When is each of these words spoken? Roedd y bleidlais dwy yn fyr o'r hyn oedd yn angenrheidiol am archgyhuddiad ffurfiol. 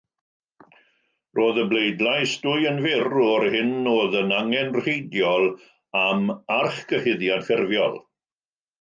Roedd 1.39 1.59
y 1.63 1.65
bleidlais 1.73 2.33
dwy 2.47 2.65
yn 2.71 2.81
fyr 2.87 3.07
o'r 3.27 3.47
hyn 3.57 3.71
oedd 3.93 4.19
yn 4.23 4.35
angenrheidiol 4.41 5.49
am 6.05 6.29
archgyhuddiad 6.61 7.51
ffurfiol. 7.53 8.07